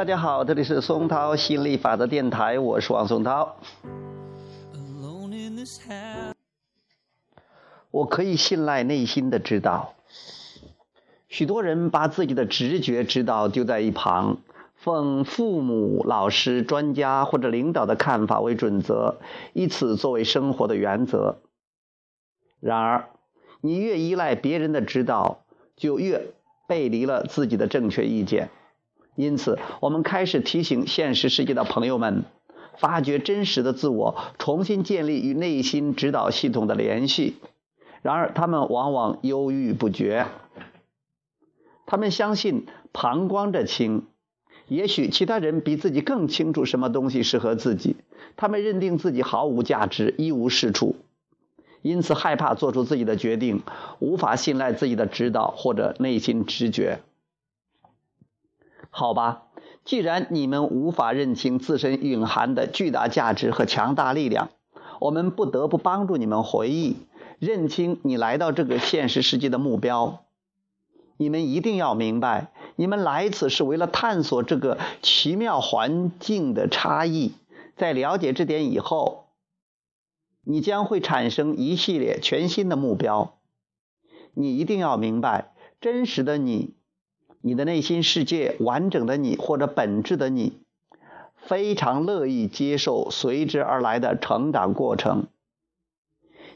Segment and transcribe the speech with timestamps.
[0.00, 3.56] 大家好，这里是松涛心理法则电台，我是王松涛。
[7.90, 9.92] 我可以信赖内心的指导。
[11.28, 14.38] 许多人把自己的直觉指导丢在一旁，
[14.74, 19.18] 奉父母、老师、专家或者领导的看法为准则，
[19.52, 21.42] 以此作为生活的原则。
[22.58, 23.10] 然而，
[23.60, 25.44] 你越依赖别人的指导，
[25.76, 26.32] 就越
[26.66, 28.48] 背离了自己的正确意见。
[29.20, 32.24] 因此，我们开始提醒现实世界的朋友们，
[32.78, 37.36] 发掘真实的自我，重新建立与内心指导系统的联系。
[38.02, 40.26] 然而，他们往往犹豫不决。
[41.86, 44.06] 他们相信旁观者清，
[44.68, 47.96] 也许其他人比自己更清楚什么东西适合自己。
[48.36, 50.96] 他们认定自己毫无价值，一无是处，
[51.82, 53.62] 因此害怕做出自己的决定，
[53.98, 57.00] 无法信赖自己的指导或者内心直觉。
[58.90, 59.44] 好吧，
[59.84, 64.50] 既然你们无法认清自身蕴含的巨大价值和强大力量，
[64.98, 66.96] 我们不得不帮助你们回忆、
[67.38, 70.24] 认清你来到这个现实世界的目标。
[71.16, 77.32] 你们一定要明白，你们来此是为了探索这个奇妙环境的差异。
[77.76, 79.26] 在了解这点以后，
[80.44, 83.34] 你将会产生一系列全新的目标。
[84.34, 86.74] 你一定要明白，真实的你。
[87.42, 90.58] 你的内心世界，完整的你或者本质的你，
[91.36, 95.26] 非常乐意接受随之而来的成长过程。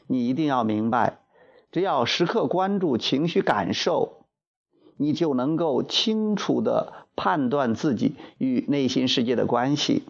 [0.05, 1.17] 你一定要明白，
[1.71, 4.25] 只要时刻关注情绪感受，
[4.95, 10.03] 你就能够清楚的判断自己与内心世界的关系，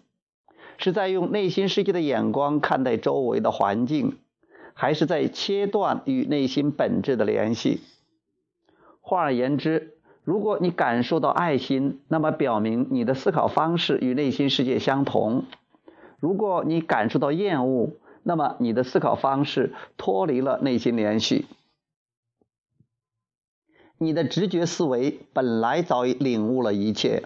[0.78, 4.18] 是在用内心世界的眼光看待周围的环境，
[4.74, 7.80] 还是在切断与内心本质的联系。
[9.00, 9.95] 换而言之。
[10.26, 15.44] 如果你感受到爱心，那么表明你的思考方式与内心世界相同；
[16.20, 17.92] 如果你感受到厌恶，
[18.24, 21.46] 那么你的思考方式脱离了内心联系。
[24.00, 27.24] 你的直觉思维本来早已领悟了一切，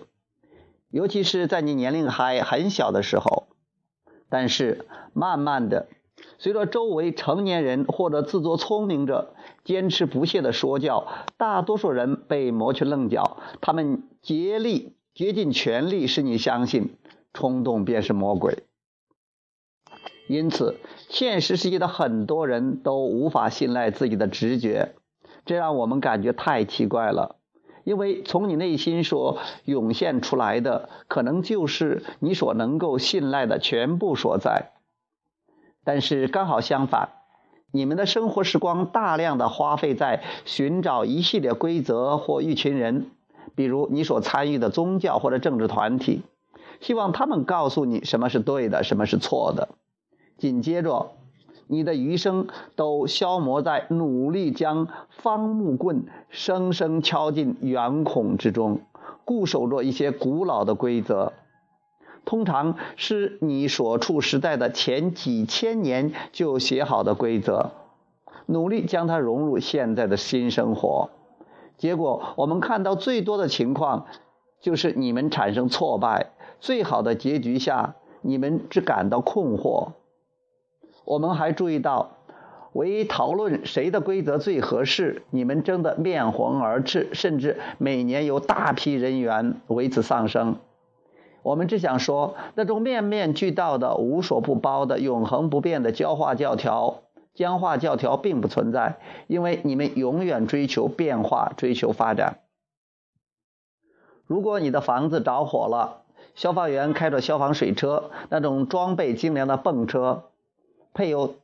[0.89, 3.47] 尤其是在你年龄还很小的时候，
[4.27, 5.87] 但是慢慢的。
[6.37, 11.07] 随着周围成年人或者自作聪明者坚持不懈的说教，
[11.37, 13.37] 大多数人被磨去棱角。
[13.61, 16.95] 他们竭力竭尽全力使你相信，
[17.33, 18.63] 冲动便是魔鬼。
[20.27, 20.77] 因此，
[21.09, 24.93] 现实世界的很多人都无法信赖自己的直觉，
[25.45, 27.37] 这让我们感觉太奇怪了。
[27.83, 34.73] 因为从你内心所涌现出来的，可能就是你所能够信赖的全部所在。
[35.91, 37.09] 但是刚好相反，
[37.71, 43.09] 你们的生活时光大量的花费在寻找一系列规则或一群人，
[43.55, 46.21] 比如你所参与的宗教或者政治团体，
[46.79, 49.69] 希望他们告诉你什么是对的，什么是错的。
[50.37, 51.13] 紧接着，
[51.65, 58.81] 你的余生都消磨在努力将方木棍生生敲进圆孔之中，
[59.25, 61.33] 固守着一些古老的规则。
[62.29, 67.71] 通常是你所处时代的前几千年就写好的规则，
[68.45, 71.09] 努力将它融入现在的新生活。
[71.75, 74.05] 结果，我们看到最多的情况
[74.61, 76.29] 就是你们产生挫败。
[76.59, 79.93] 最好的结局下，你们只感到困惑。
[81.05, 82.11] 我们还注意到，
[82.73, 90.57] 为讨论谁的规则最合适，你们争得面红耳赤，甚至每年有大批人员为此丧生。
[91.41, 97.01] 我们只想说，那种面面俱到的、无所不包的、永恒不变的僵化教条，
[97.33, 102.39] 僵化教条并不存在，因为你们永远追求变化、追求发展。
[104.25, 106.03] 如果你的房子着火了，
[106.35, 110.23] 消防员开着消防水车，那种装备精良的泵车，
[110.93, 111.35] 配有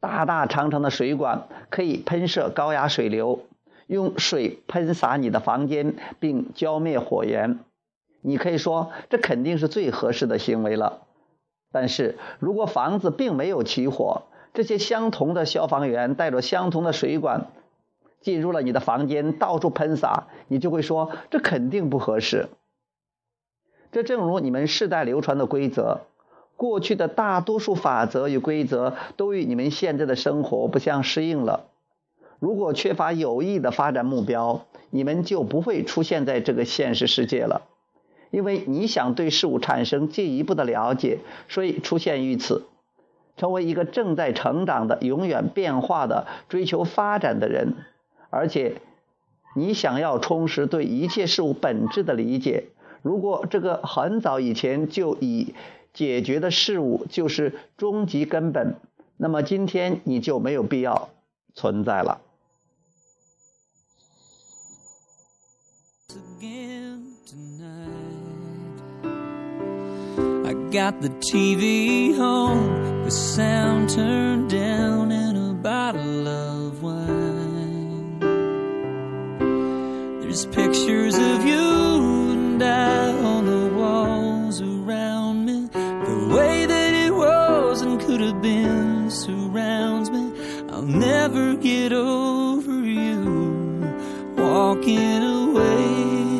[0.00, 3.40] 大大长长的水管，可以喷射高压水流，
[3.86, 7.60] 用水喷洒你的房间，并浇灭火源。
[8.26, 11.02] 你可以说这肯定是最合适的行为了，
[11.70, 17.46] 但是如果房子并没有起火，这些相同的消防员带着相同的水管
[18.20, 22.48] 进入了你的房间，到处喷洒，你就会说这肯定不合适。
[23.92, 26.00] 这正如你们世代流传的规则，
[26.56, 31.66] 过去的大多数法则与规则都与你们现在的生活不相适应了。
[32.40, 37.62] 如果缺乏有益的发展目标，你们就不会出现在这个现实世界了。
[38.36, 42.66] 因为你想对事物产生进一步的了解，所以出现于此，
[43.38, 47.72] 成为一个正在成长的、永远变化的、追求发展的人。
[48.28, 48.82] 而且，
[49.54, 52.64] 你想要充实对一切事物本质的理解。
[53.00, 55.54] 如果这个很早以前就已
[55.94, 58.74] 解决的事物就是终极根本，
[59.16, 61.08] 那么今天你就没有必要
[61.54, 62.20] 存在了。
[70.70, 78.18] Got the TV on, the sound turned down, and a bottle of wine.
[80.20, 85.68] There's pictures of you and I on the walls around me.
[85.72, 90.32] The way that it was and could have been surrounds me.
[90.70, 93.94] I'll never get over you
[94.36, 96.35] walking away.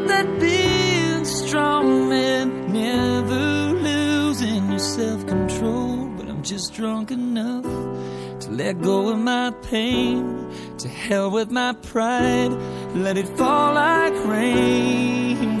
[0.00, 6.08] And that being strong meant never losing your self control.
[6.16, 10.48] But I'm just drunk enough to let go of my pain.
[10.78, 12.52] To hell with my pride.
[12.94, 15.59] Let it fall like rain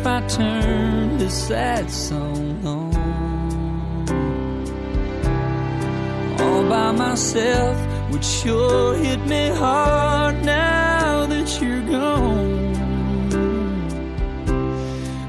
[0.00, 2.94] if I turn this sad song on?
[6.40, 7.76] All by myself
[8.10, 12.74] would sure hit me hard now that you're gone.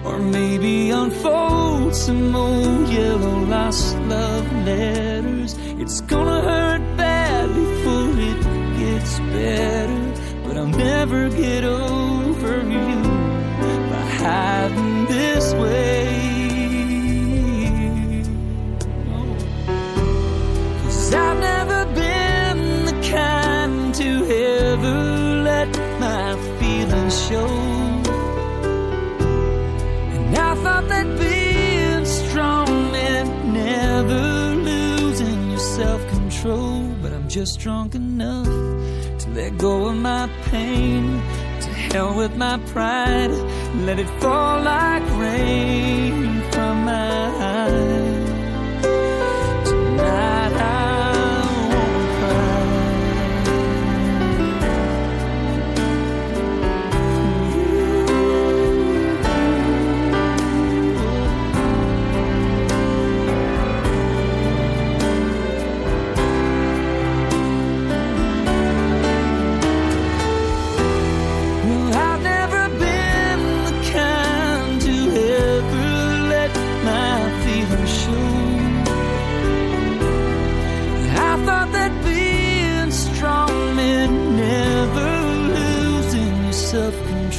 [0.06, 5.58] Or maybe unfold some old yellow lost love letters.
[5.82, 8.42] It's gonna hurt bad before it
[8.80, 10.02] gets better.
[10.46, 11.91] But I'll never get over
[27.32, 27.48] show.
[30.16, 36.88] And I thought that being strong meant never losing your self control.
[37.02, 38.52] But I'm just drunk enough
[39.22, 41.04] to let go of my pain.
[41.64, 43.32] To hell with my pride.
[43.88, 47.22] Let it fall like rain from my
[47.54, 48.01] eyes.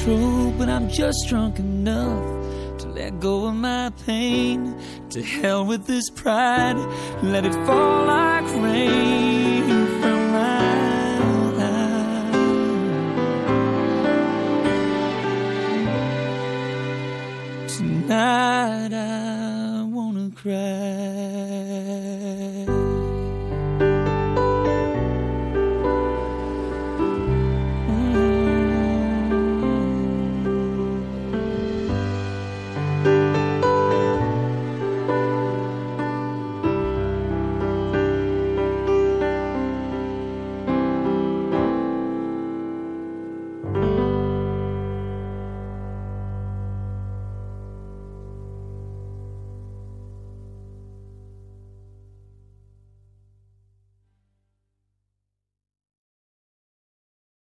[0.02, 4.75] Control, but I'm just drunk enough to let go of my pain.
[5.11, 6.76] To hell with this pride,
[7.23, 9.32] let it fall like rain